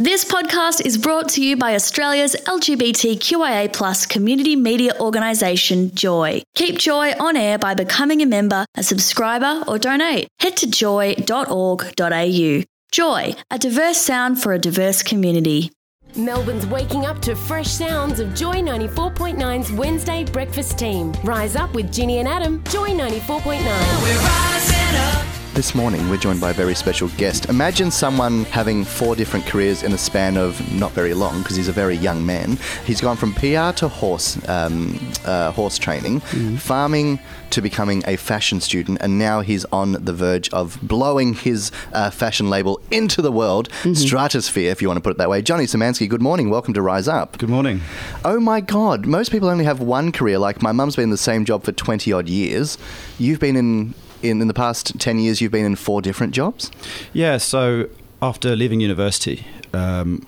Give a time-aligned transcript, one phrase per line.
[0.00, 6.40] This podcast is brought to you by Australia's LGBTQIA plus community media organisation, Joy.
[6.54, 10.28] Keep Joy on air by becoming a member, a subscriber, or donate.
[10.38, 12.62] Head to joy.org.au.
[12.92, 15.72] Joy, a diverse sound for a diverse community.
[16.14, 21.12] Melbourne's waking up to fresh sounds of Joy 94.9's Wednesday breakfast team.
[21.24, 25.27] Rise up with Ginny and Adam, Joy 94.9.
[25.58, 27.48] This morning, we're joined by a very special guest.
[27.48, 31.66] Imagine someone having four different careers in a span of not very long, because he's
[31.66, 32.56] a very young man.
[32.86, 36.20] He's gone from PR to horse um, uh, horse training,
[36.58, 37.18] farming
[37.50, 42.10] to becoming a fashion student, and now he's on the verge of blowing his uh,
[42.10, 45.42] fashion label into the world, stratosphere, if you want to put it that way.
[45.42, 46.50] Johnny Szymanski, good morning.
[46.50, 47.36] Welcome to Rise Up.
[47.36, 47.80] Good morning.
[48.24, 50.38] Oh my God, most people only have one career.
[50.38, 52.78] Like my mum's been in the same job for 20 odd years.
[53.18, 56.70] You've been in, in, in the past 10 years, you've been in four different jobs.
[57.12, 57.88] Yeah, so
[58.20, 60.26] after leaving university, um,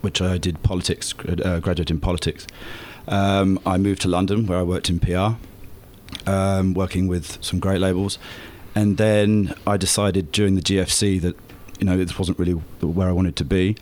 [0.00, 1.14] which I did politics,
[1.44, 2.46] uh, graduate in politics,
[3.08, 5.36] um, I moved to London where I worked in PR,
[6.28, 8.18] um, working with some great labels.
[8.74, 11.36] And then I decided during the GFC that,
[11.78, 13.76] you know, this wasn't really where I wanted to be.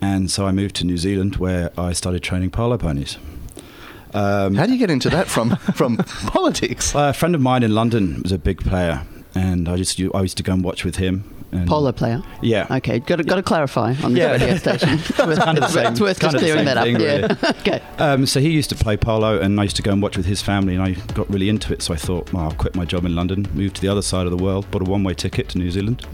[0.00, 3.18] And so I moved to New Zealand where I started training polo ponies.
[4.14, 6.94] Um, How do you get into that from, from politics?
[6.94, 9.02] a friend of mine in London was a big player,
[9.34, 11.34] and I just I used to go and watch with him.
[11.50, 12.22] And Polo player.
[12.42, 12.66] Yeah.
[12.70, 14.32] Okay, got to, got to clarify on the Yeah.
[14.32, 14.90] radio station.
[14.98, 16.84] it's kind of the same- it's worth kind just clearing that up.
[16.84, 17.34] thing, yeah.
[17.60, 17.82] okay.
[17.96, 20.26] Um, so he used to play polo, and I used to go and watch with
[20.26, 21.80] his family, and I got really into it.
[21.80, 24.26] So I thought, well, I'll quit my job in London, move to the other side
[24.26, 26.04] of the world, bought a one-way ticket to New Zealand.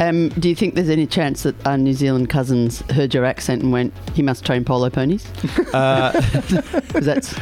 [0.00, 3.62] Um, do you think there's any chance that our New Zealand cousins heard your accent
[3.62, 5.24] and went, "He must train polo ponies"?
[5.72, 6.10] Uh,
[6.94, 7.32] that's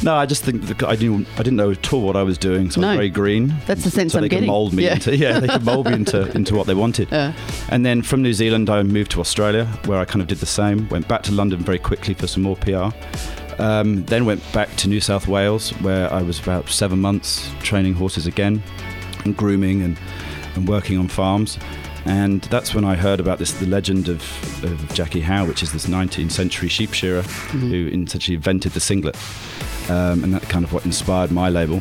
[0.04, 2.38] no, I just think that I didn't, I didn't know at all what I was
[2.38, 3.54] doing, so I was very green.
[3.66, 4.44] That's the sense so I'm they getting.
[4.46, 4.94] could mould me Yeah.
[4.94, 7.12] into yeah, they could mould me into into what they wanted.
[7.12, 7.32] Uh.
[7.68, 10.46] And then from New Zealand, I moved to Australia, where I kind of did the
[10.46, 10.88] same.
[10.88, 12.88] Went back to London very quickly for some more PR.
[13.62, 17.92] Um, then went back to New South Wales, where I was about seven months training
[17.94, 18.62] horses again,
[19.24, 19.98] and grooming and,
[20.54, 21.58] and working on farms.
[22.06, 24.22] And that's when I heard about this, the legend of,
[24.64, 29.14] of Jackie Howe, which is this 19th century sheep shearer who essentially invented the singlet.
[29.90, 31.80] Um, and that kind of what inspired my label.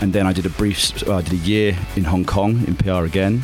[0.00, 2.76] And then I did a brief, uh, I did a year in Hong Kong in
[2.76, 3.42] PR again.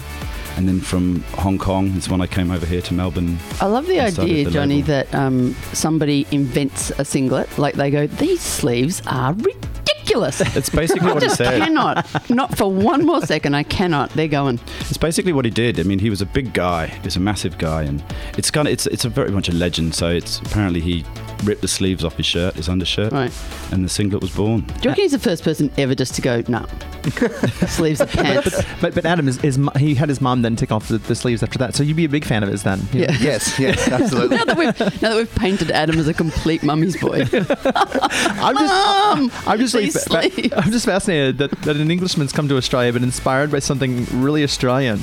[0.57, 3.39] And then from Hong Kong is when I came over here to Melbourne.
[3.61, 4.87] I love the idea, the Johnny, label.
[4.89, 7.57] that um, somebody invents a singlet.
[7.59, 11.63] Like they go, "These sleeves are ridiculous." It's basically what he said.
[11.63, 13.55] cannot, not for one more second.
[13.55, 14.11] I cannot.
[14.11, 14.61] They're going.
[14.81, 15.81] It's basically what he did.
[15.81, 16.89] I mean, he was a big guy.
[17.03, 18.05] He's a massive guy, and
[18.37, 19.95] it's kind of it's it's a very much a legend.
[19.95, 21.03] So it's apparently he
[21.45, 23.33] ripped the sleeves off his shirt, his undershirt, Right.
[23.71, 24.61] and the singlet was born.
[24.61, 26.67] Do you reckon he's the first person ever just to go, "No,
[27.69, 30.89] sleeves are pants." But but Adam is, is, he had his mum then take off
[30.89, 31.75] the, the sleeves after that.
[31.75, 32.81] So you'd be a big fan of his then.
[32.93, 33.01] you?
[33.03, 33.17] Yeah.
[33.21, 34.37] Yes, yes, absolutely.
[34.37, 38.73] now that we've now that we've painted Adam as a complete mummy's boy, I'm just
[38.73, 40.05] Mum, I'm just like, these
[40.53, 44.07] fa- I'm just fascinated that, that an Englishman's come to Australia but inspired by something
[44.13, 45.01] really Australian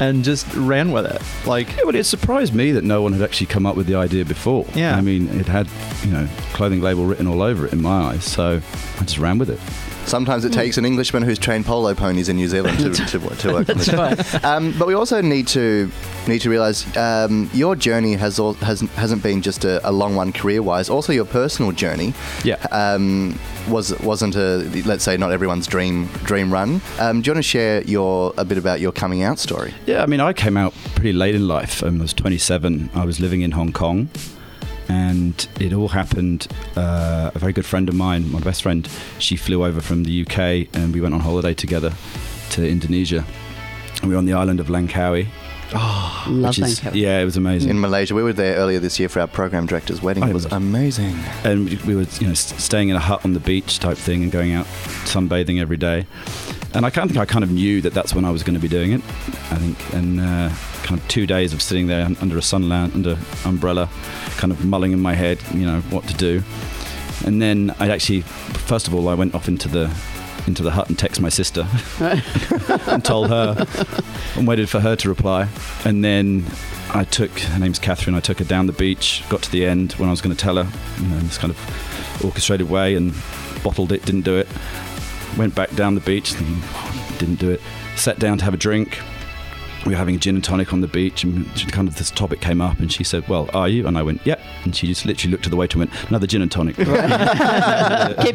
[0.00, 1.20] and just ran with it.
[1.46, 3.94] Like Yeah, but it surprised me that no one had actually come up with the
[3.94, 4.66] idea before.
[4.74, 4.96] Yeah.
[4.96, 5.66] I mean, it had
[6.04, 8.60] you know clothing label written all over it in my eyes, so
[8.98, 9.60] I just ran with it.
[10.04, 13.06] Sometimes it takes an Englishman who's trained polo ponies in New Zealand to, to,
[13.36, 13.92] to work on this.
[13.92, 14.44] right.
[14.44, 15.88] Um, but we also need to
[16.26, 20.16] need to realize um, your journey has all, hasn't hasn't been just a, a long
[20.16, 20.90] one career wise.
[20.90, 22.56] Also, your personal journey Yeah.
[22.72, 24.56] um, was wasn't a
[24.86, 26.80] let's say not everyone's dream dream run.
[26.98, 29.72] Um, do you want to share your a bit about your coming out story?
[29.86, 31.80] Yeah, I mean, I came out pretty late in life.
[31.84, 32.90] Um, I was 27.
[32.92, 34.08] I was living in Hong Kong,
[34.88, 36.46] and it all happened.
[36.76, 38.88] Uh, a very good friend of mine, my best friend,
[39.18, 41.92] she flew over from the UK, and we went on holiday together
[42.50, 43.24] to Indonesia.
[44.00, 45.26] And we were on the island of Langkawi.
[46.26, 46.94] Love is, Langkawi.
[46.96, 47.70] yeah, it was amazing.
[47.70, 50.22] In Malaysia, we were there earlier this year for our program director's wedding.
[50.24, 51.16] Oh, It was was- amazing.
[51.44, 53.96] and we- we were you know s- staying in a hut on the beach type
[53.96, 54.66] thing and going out
[55.04, 56.04] sunbathing every day
[56.74, 58.54] and i kind of think i kind of knew that that's when i was going
[58.54, 59.00] to be doing it
[59.50, 60.48] i think and uh,
[60.82, 63.88] kind of two days of sitting there under a sun lamp, under umbrella
[64.36, 66.42] kind of mulling in my head you know what to do
[67.24, 69.90] and then i actually first of all i went off into the
[70.46, 71.66] into the hut and texted my sister
[72.90, 73.66] and told her
[74.36, 75.48] and waited for her to reply.
[75.84, 76.44] And then
[76.92, 79.92] I took, her name's Catherine, I took her down the beach, got to the end
[79.92, 80.68] when I was going to tell her,
[81.00, 83.14] you know, in this kind of orchestrated way and
[83.62, 84.48] bottled it, didn't do it.
[85.36, 87.60] Went back down the beach, thinking, "Oh, didn't do it.
[87.96, 88.98] Sat down to have a drink
[89.86, 92.40] we were having a gin and tonic on the beach, and kind of this topic
[92.40, 95.04] came up, and she said, "Well, are you?" And I went, "Yep." And she just
[95.06, 96.86] literally looked at the waiter and went, "Another gin and tonic." Keep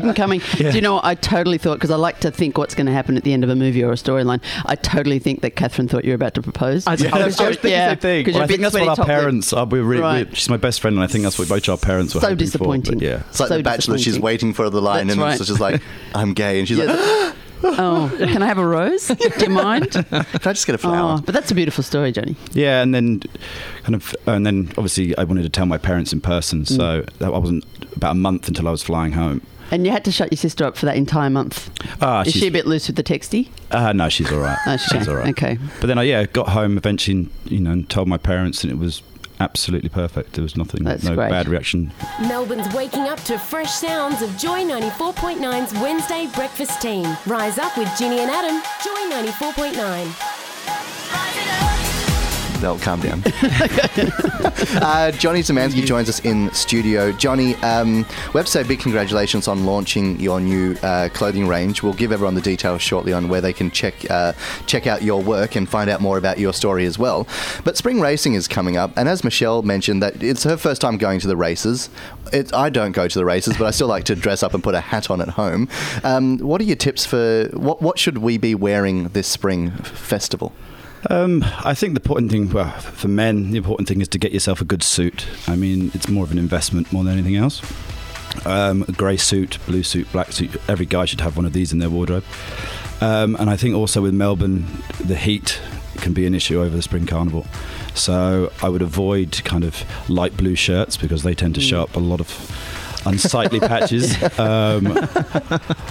[0.02, 0.42] them coming.
[0.58, 1.76] Do you know what I totally thought?
[1.76, 3.84] Because I like to think what's going to happen at the end of a movie
[3.84, 4.42] or a storyline.
[4.66, 6.86] I totally think that Catherine thought you were about to propose.
[6.88, 8.26] I- I was- I was thinking the same thing.
[8.26, 9.66] 'cause Well, you're I a think that's what our parents are.
[9.66, 10.26] We're really, Right.
[10.26, 12.22] we're- she's my best friend, and I think that's what both our parents were.
[12.22, 13.00] So hoping for, disappointing.
[13.00, 13.22] yeah.
[13.30, 13.98] It's like So the Bachelor.
[13.98, 15.40] She's waiting for the line, That's and right.
[15.40, 15.82] it's just like,
[16.14, 16.98] "I'm gay," and she's like,
[17.64, 19.08] Oh, can I have a rose?
[19.08, 19.92] Do you mind?
[19.92, 22.36] "Can I just get a flower?" Oh, but that's a beautiful story, Johnny.
[22.54, 23.22] Yeah, and then
[23.84, 26.68] kind of, and then obviously I wanted to tell my parents in person, Mm.
[26.78, 27.66] so that I wasn't
[27.96, 29.42] about a month until I was flying home.
[29.70, 31.70] And you had to shut your sister up for that entire month.
[32.02, 33.50] Ah, Is she a bit loose with the texty?
[33.70, 34.58] Uh, no, she's all right.
[34.66, 35.12] Oh, she's okay.
[35.12, 35.30] all right.
[35.30, 35.58] Okay.
[35.82, 38.78] But then I yeah got home eventually, you know, and told my parents, and it
[38.78, 39.02] was
[39.40, 40.34] absolutely perfect.
[40.34, 41.30] There was nothing, That's no great.
[41.30, 41.92] bad reaction.
[42.22, 47.06] Melbourne's waking up to fresh sounds of Joy 94.9's Wednesday breakfast team.
[47.26, 48.62] Rise up with Ginny and Adam.
[48.84, 50.27] Joy 94.9.
[52.60, 53.22] They'll calm down.
[54.82, 57.12] uh, Johnny Szymanski joins us in studio.
[57.12, 61.84] Johnny, um, we have to say big congratulations on launching your new uh, clothing range.
[61.84, 64.34] We'll give everyone the details shortly on where they can check uh,
[64.66, 67.28] check out your work and find out more about your story as well.
[67.64, 70.98] But spring racing is coming up, and as Michelle mentioned, that it's her first time
[70.98, 71.90] going to the races.
[72.34, 74.64] It, I don't go to the races, but I still like to dress up and
[74.64, 75.70] put a hat on at home.
[76.04, 80.54] Um, what are your tips for what what should we be wearing this spring festival?
[81.10, 84.32] Um, I think the important thing, well, for men, the important thing is to get
[84.32, 85.26] yourself a good suit.
[85.48, 87.62] I mean, it's more of an investment more than anything else.
[88.46, 90.56] Um, a grey suit, blue suit, black suit.
[90.68, 92.24] Every guy should have one of these in their wardrobe.
[93.00, 94.66] Um, and I think also with Melbourne,
[95.00, 95.62] the heat
[95.98, 97.46] can be an issue over the spring carnival.
[97.94, 101.96] So I would avoid kind of light blue shirts because they tend to show up
[101.96, 102.28] a lot of
[103.08, 104.16] unsightly patches.
[104.38, 104.88] Um,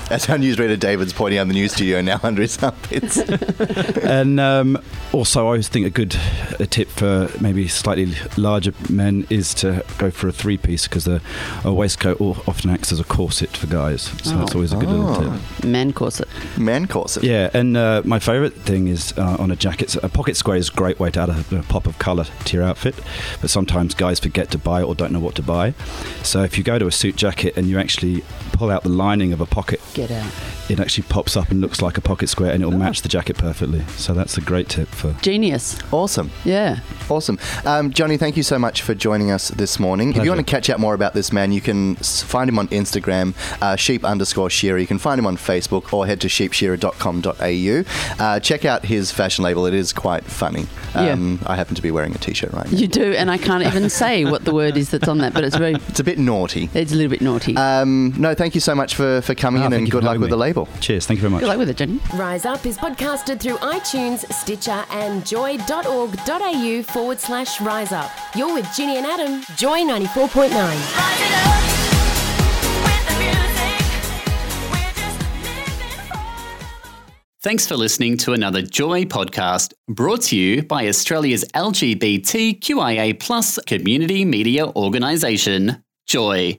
[0.08, 3.18] As our newsreader David's pointing out the news studio now under his armpits.
[4.04, 4.78] and um,
[5.12, 6.16] also, I always think a good
[6.60, 11.08] a tip for maybe slightly larger men is to go for a three piece because
[11.08, 11.20] a,
[11.64, 14.02] a waistcoat often acts as a corset for guys.
[14.22, 14.56] So that's Oh.
[14.56, 15.40] always a good little Oh.
[15.60, 15.64] tip.
[15.64, 16.28] Man corset.
[16.56, 17.24] Man corset.
[17.24, 19.96] Yeah, and uh, my favourite thing is uh, on a jacket.
[19.96, 22.56] A pocket square is a great way to add a, a pop of colour to
[22.56, 22.94] your outfit,
[23.40, 25.74] but sometimes guys forget to buy it or don't know what to buy.
[26.22, 29.32] So if you go to a suit jacket and you actually pull out the lining
[29.32, 30.30] of a pocket, Get out.
[30.68, 33.08] it actually pops up and looks like a pocket square, and it will match the
[33.08, 33.82] jacket perfectly.
[33.96, 35.12] So that's a great tip for.
[35.22, 35.78] Genius.
[35.92, 36.30] Awesome.
[36.44, 36.80] Yeah.
[37.10, 37.38] Awesome.
[37.64, 40.10] Um, Johnny, thank you so much for joining us this morning.
[40.16, 42.66] If you want to catch out more about this man, you can find him on
[42.68, 44.78] Instagram, uh, sheep underscore shearer.
[44.78, 48.24] You can find him on Facebook or head to sheepshearer.com.au.
[48.24, 49.66] Uh, check out his fashion label.
[49.66, 50.66] It is quite funny.
[50.94, 52.78] Um, I happen to be wearing a t-shirt right now.
[52.78, 55.44] You do, and I can't even say what the word is that's on that, but
[55.44, 56.70] it's very, It's a bit naughty.
[56.74, 57.56] it's a little bit naughty.
[57.56, 60.22] Um, no, thank you so much for, for coming Oh, in and good luck with
[60.28, 60.31] me.
[60.31, 60.69] the label.
[60.81, 61.06] Cheers.
[61.06, 61.40] Thank you very much.
[61.40, 62.00] Good luck with it, Jenny.
[62.14, 68.10] Rise Up is podcasted through iTunes, Stitcher, and joy.org.au forward slash rise up.
[68.34, 71.76] You're with Ginny and Adam, Joy 94.9.
[77.40, 84.25] Thanks for listening to another Joy podcast brought to you by Australia's LGBTQIA plus community
[84.25, 86.58] media organisation, Joy.